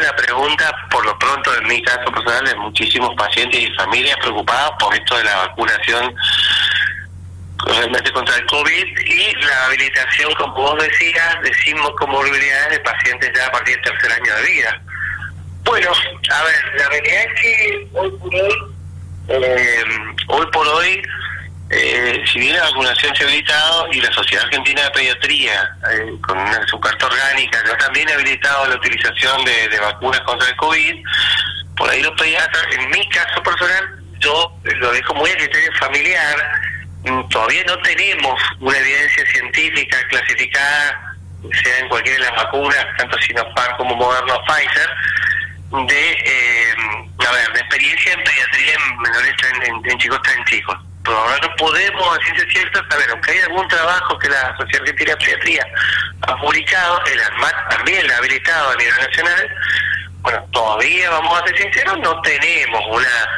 [0.00, 4.72] la pregunta, por lo pronto en mi caso personal, de muchísimos pacientes y familias preocupados
[4.78, 6.14] por esto de la vacunación
[7.64, 13.46] realmente contra el COVID y la habilitación, como vos decías, decimos comorbilidades de pacientes ya
[13.46, 14.82] a partir del tercer año de vida.
[15.64, 18.54] Bueno, a ver, la realidad es que hoy por hoy,
[19.28, 19.84] eh,
[20.28, 21.02] hoy por hoy,
[21.70, 26.12] eh, si bien la vacunación se ha habilitado y la Sociedad Argentina de Pediatría, eh,
[26.20, 31.04] con su carta orgánica, ya también ha habilitado la utilización de, vacunas contra el COVID,
[31.76, 33.84] por ahí los pediatras, en mi caso personal,
[34.20, 36.36] yo lo dejo muy a criterio familiar,
[37.06, 41.14] Mm, todavía no tenemos una evidencia científica clasificada,
[41.62, 44.90] sea en cualquiera de las vacunas, tanto Sinopharm como Moderna Pfizer,
[45.86, 46.74] de, eh,
[47.28, 50.76] a ver, de experiencia en pediatría en menores, en, en, chicos tan chicos.
[51.06, 54.82] Pero ahora no podemos, a ciencia cierta, saber, aunque hay algún trabajo que la Sociedad
[54.82, 55.66] Argentina de Pediatría
[56.22, 59.50] ha publicado, el ANMAT también la ha habilitado a nivel nacional,
[60.22, 63.28] bueno, todavía, vamos a ser sinceros, no tenemos una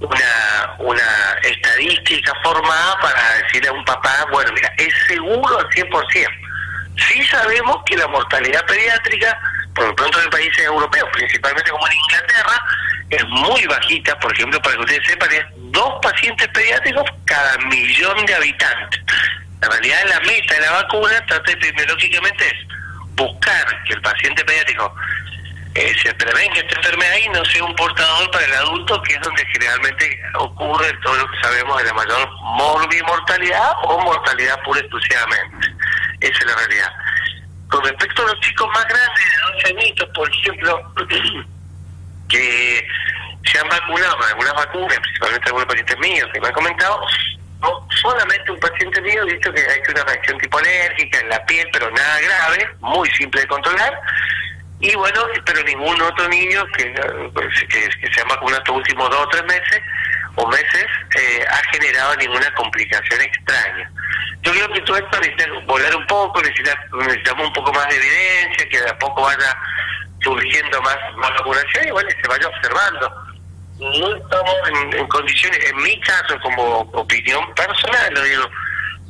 [0.00, 6.26] una, una estadística formada para decirle a un papá, bueno, mira, es seguro al 100%.
[6.96, 9.38] Sí sabemos que la mortalidad pediátrica,
[9.74, 12.19] por lo pronto en países europeos, principalmente como en Inglaterra,
[13.40, 18.34] muy bajita, por ejemplo, para que ustedes sepan, es dos pacientes pediátricos cada millón de
[18.34, 19.00] habitantes.
[19.60, 22.54] La realidad, la meta de la vacuna, trata epidemiológicamente, es
[23.14, 24.94] buscar que el paciente pediátrico
[25.74, 29.20] eh, se prevenga esta enfermedad y no sea un portador para el adulto, que es
[29.20, 35.68] donde generalmente ocurre todo lo que sabemos de la mayor morbimortalidad o mortalidad pura exclusivamente.
[36.20, 36.92] Esa es la realidad.
[37.68, 40.92] Con respecto a los chicos más grandes, de 12 añitos, por ejemplo,
[42.28, 42.79] que
[43.60, 47.00] han vacunado algunas vacunas, principalmente algunos pacientes míos que me han comentado,
[48.00, 51.90] solamente un paciente mío, visto que hay una reacción tipo alérgica en la piel, pero
[51.90, 54.00] nada grave, muy simple de controlar,
[54.80, 56.94] y bueno, pero ningún otro niño que,
[57.68, 59.82] que, se ha vacunado estos últimos dos o tres meses
[60.36, 60.86] o meses
[61.16, 63.90] eh, ha generado ninguna complicación extraña.
[64.42, 68.68] Yo creo que todo esto necesita volar un poco, necesitamos un poco más de evidencia,
[68.70, 69.54] que de a poco vaya
[70.22, 73.19] surgiendo más, más vacunación y bueno, se vaya observando.
[73.80, 78.50] No estamos en, condiciones, en mi caso, como opinión personal, lo digo,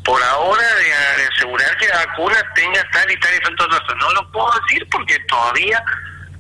[0.05, 3.95] por ahora de, asegurar que la vacuna tenga tal y tal efecto adverso.
[3.97, 5.83] No lo puedo decir porque todavía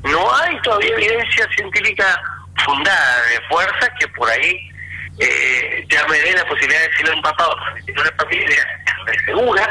[0.05, 2.23] no hay todavía evidencia científica
[2.65, 4.71] fundada de fuerza que por ahí
[5.19, 7.49] eh, ya me dé la posibilidad de decirle a un papá
[7.89, 8.81] una familia
[9.27, 9.69] segura,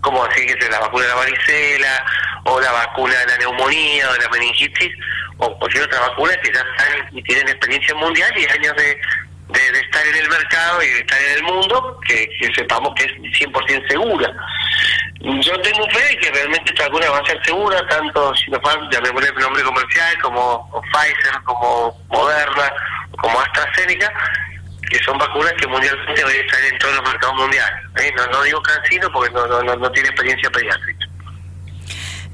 [0.00, 2.04] como así que la vacuna de la varicela
[2.44, 4.92] o la vacuna de la neumonía o de la meningitis
[5.38, 9.00] o cualquier otra vacuna que ya están y tienen experiencia mundial y años de,
[9.48, 13.12] de, estar en el mercado y de estar en el mundo, que, sepamos que es
[13.40, 14.32] 100% segura.
[15.20, 19.28] Yo tengo fe de que realmente esta vacuna va a ser segura, tanto Sinopharm, llamémosle
[19.28, 22.72] el nombre comercial, como Pfizer, como Moderna,
[23.20, 24.12] como AstraZeneca,
[24.90, 27.82] que son vacunas que mundialmente van a estar en todos los mercados mundiales.
[28.00, 28.12] ¿eh?
[28.16, 30.95] No, no digo cancino porque no, no, no tiene experiencia pediátrica.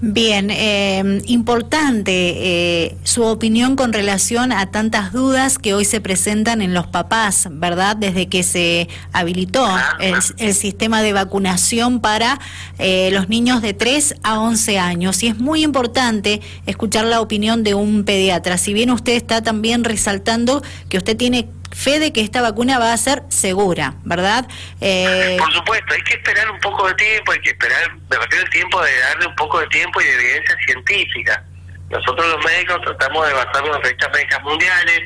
[0.05, 6.61] Bien, eh, importante eh, su opinión con relación a tantas dudas que hoy se presentan
[6.61, 7.97] en los papás, ¿verdad?
[7.97, 9.65] Desde que se habilitó
[10.01, 10.21] el,
[10.55, 12.41] sistema de vacunación para
[12.81, 15.23] eh, los niños de 3 a 11 años.
[15.23, 18.59] Y es muy importante escuchar la opinión de un pediatra.
[18.59, 22.93] Si bien usted está también resaltando que usted tiene fe de que esta vacuna va
[22.93, 24.47] a ser segura, ¿verdad?
[24.81, 25.37] Eh...
[25.39, 28.83] Por supuesto, hay que esperar un poco de tiempo, hay que esperar, de el tiempo
[28.83, 31.45] de darle un poco de tiempo y de evidencia científica.
[31.91, 35.01] Nosotros los médicos tratamos de basarnos en revistas médicas mundiales,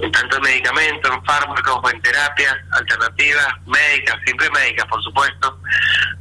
[0.00, 5.60] en tanto en medicamentos, en fármacos o en terapias alternativas médicas, siempre médicas por supuesto,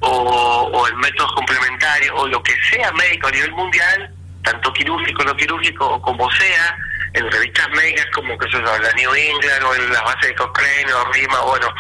[0.02, 5.24] o, o en métodos complementarios, o lo que sea médico a nivel mundial, tanto quirúrgico,
[5.24, 6.78] no quirúrgico, o como sea,
[7.14, 10.94] en revistas médicas como que se la New England o en las bases de Cochrane
[10.94, 11.74] o RIMA, bueno,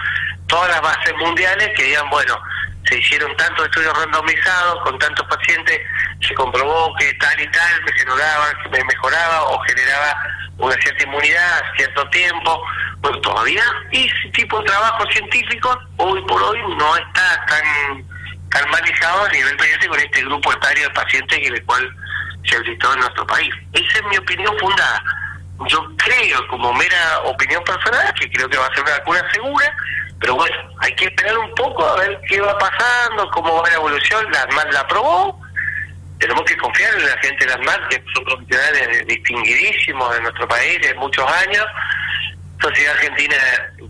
[0.48, 2.40] todas las bases mundiales que digan, bueno,
[2.88, 5.80] se hicieron tantos estudios randomizados con tantos pacientes,
[6.22, 10.16] se comprobó que tal y tal me generaba, me mejoraba o generaba
[10.58, 12.64] una cierta inmunidad a cierto tiempo.
[13.00, 18.06] Bueno, todavía ese tipo de trabajo científico hoy por hoy no está tan
[18.50, 21.90] tan manejado a nivel pediátrico con este grupo etario de pacientes en el cual
[22.46, 23.52] se habilitó en nuestro país.
[23.74, 25.04] Esa es mi opinión fundada
[25.68, 29.78] yo creo, como mera opinión personal, que creo que va a ser una vacuna segura,
[30.20, 33.76] pero bueno, hay que esperar un poco a ver qué va pasando, cómo va la
[33.76, 34.26] evolución.
[34.32, 35.40] La ANMAT la aprobó,
[36.20, 40.48] tenemos que confiar en la gente de la ANMAT, que son profesionales distinguidísimos de nuestro
[40.48, 41.66] país de muchos años.
[42.62, 43.36] Sociedad Argentina,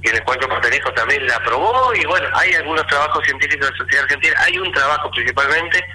[0.01, 3.69] que en el cual yo pertenezco, también la aprobó, y bueno, hay algunos trabajos científicos
[3.69, 5.85] de Sociedad Argentina, hay un trabajo principalmente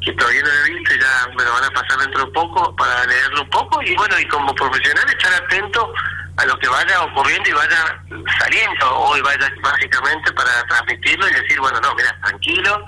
[0.00, 3.04] que todavía no he visto, ya me lo van a pasar dentro de poco para
[3.04, 5.92] leerlo un poco y bueno, y como profesional estar atento
[6.36, 8.02] a lo que vaya ocurriendo y vaya
[8.38, 12.86] saliendo hoy vaya básicamente para transmitirlo y decir, bueno, no, mira, tranquilo,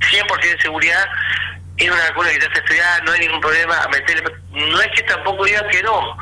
[0.00, 1.06] 100% de seguridad,
[1.76, 4.88] es una vacuna que ya se estudiada, no hay ningún problema, a meterle, no es
[4.92, 6.16] que tampoco diga que no,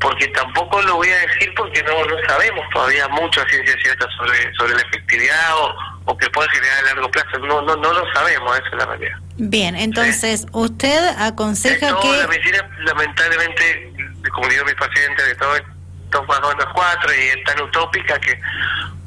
[0.00, 4.06] porque tampoco lo voy a decir porque no, no sabemos todavía mucho a ciencia cierta
[4.16, 5.74] sobre, sobre la efectividad o,
[6.04, 8.86] o que puede generar a largo plazo, no, no, no lo sabemos, esa es la
[8.86, 9.23] realidad.
[9.36, 12.16] Bien, entonces, usted aconseja que...
[12.18, 13.92] La medicina, lamentablemente,
[14.32, 18.38] como digo mis pacientes, de todo estos más cuatro y es tan utópica que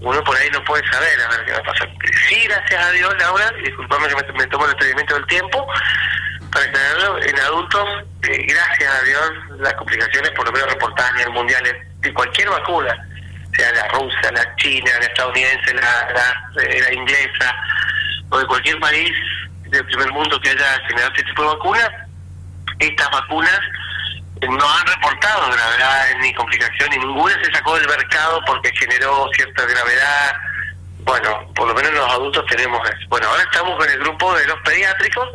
[0.01, 1.89] uno por ahí no puede saber a ver qué va a pasar.
[2.27, 5.68] Sí, gracias a Dios, Laura, disculpame que me, me tomo el atrevimiento del tiempo,
[6.51, 7.88] para aclararlo, en adultos,
[8.23, 11.63] eh, gracias a Dios, las complicaciones, por lo menos reportadas a nivel mundial,
[12.00, 13.07] de cualquier vacuna,
[13.56, 17.56] sea la rusa, la china, la estadounidense, la, la, eh, la inglesa,
[18.30, 19.12] o de cualquier país
[19.69, 21.89] del primer mundo que haya generado este tipo de vacunas,
[22.79, 23.59] estas vacunas
[24.41, 29.65] no han reportado gravedad ni complicación y ninguna se sacó del mercado porque generó cierta
[29.65, 30.35] gravedad.
[30.99, 33.07] Bueno, por lo menos los adultos tenemos eso.
[33.09, 35.29] Bueno, ahora estamos con el grupo de los pediátricos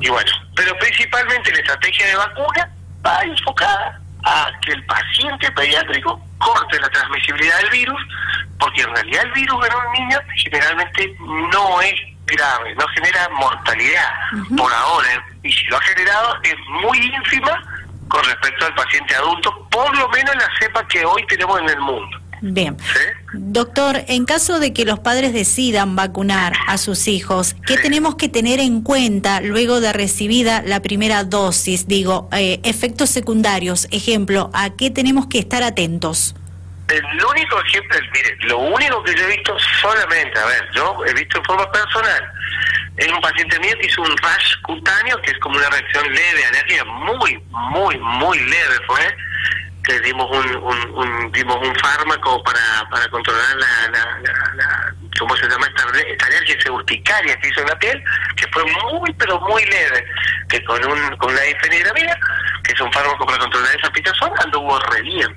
[0.00, 2.70] y bueno, pero principalmente la estrategia de vacuna
[3.04, 8.02] va enfocada a que el paciente pediátrico corte la transmisibilidad del virus,
[8.58, 11.16] porque en realidad el virus en un niño generalmente
[11.52, 11.94] no es
[12.26, 14.10] grave, no genera mortalidad
[14.56, 17.62] por ahora, y si lo ha generado es muy ínfima
[18.08, 21.80] con respecto al paciente adulto, por lo menos la cepa que hoy tenemos en el
[21.80, 22.18] mundo.
[22.42, 22.76] Bien.
[23.32, 28.28] Doctor, en caso de que los padres decidan vacunar a sus hijos, ¿qué tenemos que
[28.28, 31.88] tener en cuenta luego de recibida la primera dosis?
[31.88, 36.34] Digo, eh, efectos secundarios, ejemplo, ¿a qué tenemos que estar atentos?
[36.88, 41.14] El único ejemplo, mire, lo único que yo he visto solamente, a ver, yo he
[41.14, 42.32] visto en forma personal,
[42.96, 46.46] es un paciente mío que hizo un rash cutáneo, que es como una reacción leve,
[46.46, 49.16] alergia muy, muy, muy leve fue,
[49.82, 50.56] que dimos un,
[50.94, 55.66] un, dimos un fármaco para, para controlar la, la, ¿cómo se llama?
[55.66, 58.04] Esta, alergia urticaria que hizo en la piel,
[58.36, 60.04] que fue muy, pero muy leve,
[60.48, 62.16] que con un con la difenidramina,
[62.62, 65.36] que es un fármaco para controlar esa picazón, anduvo re bien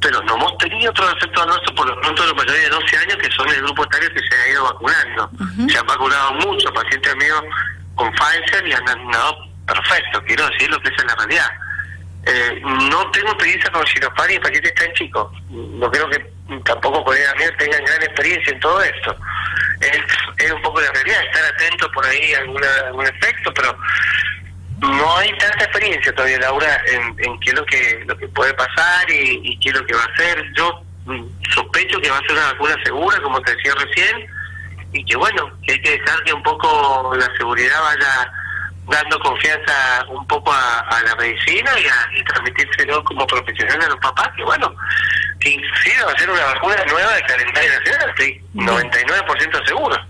[0.00, 2.96] pero no hemos tenido otro efecto adverso por lo pronto de los mayores de 12
[2.98, 5.30] años que son el grupo etario que se ha ido vacunando.
[5.68, 7.42] Se han vacunado muchos pacientes míos
[7.94, 11.50] con Pfizer y han andado perfecto, quiero decir lo que es en la realidad.
[12.26, 12.60] Eh,
[12.90, 15.32] no tengo experiencia con Sinopharm y pacientes tan chicos.
[15.50, 16.26] No creo que
[16.64, 19.16] tampoco colegas míos tengan gran experiencia en todo esto.
[19.80, 20.00] Es,
[20.38, 23.76] es un poco la realidad, estar atento por ahí a alguna, algún efecto, pero
[24.80, 28.52] no hay tanta experiencia todavía, Laura, en, en qué es lo que, lo que puede
[28.54, 30.44] pasar y, qué es lo que va a hacer.
[30.54, 31.24] Yo mm,
[31.54, 34.26] sospecho que va a ser una vacuna segura, como te decía recién,
[34.92, 38.32] y que bueno, que hay que dejar que un poco la seguridad vaya
[38.88, 43.98] dando confianza un poco a, la medicina y, a, y transmitírselo como profesional a los
[43.98, 44.72] papás, que bueno,
[45.40, 50.06] que inclusive va a ser una vacuna nueva de calendario nacional, estoy 99% seguro.